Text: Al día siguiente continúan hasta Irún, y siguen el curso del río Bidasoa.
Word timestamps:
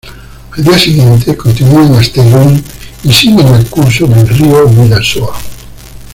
Al 0.57 0.63
día 0.63 0.79
siguiente 0.79 1.37
continúan 1.37 1.93
hasta 1.93 2.25
Irún, 2.25 2.63
y 3.03 3.13
siguen 3.13 3.49
el 3.53 3.67
curso 3.67 4.07
del 4.07 4.27
río 4.27 4.67
Bidasoa. 4.67 5.35